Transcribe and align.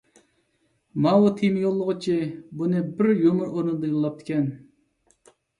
ماۋۇ 1.05 1.27
تېما 1.41 1.61
يوللىغۇچى 1.65 2.17
بۇنى 2.63 2.81
بىر 2.97 3.13
يۇمۇر 3.21 3.53
ئورنىدا 3.55 3.93
يوللاپتىكەن. 3.93 4.53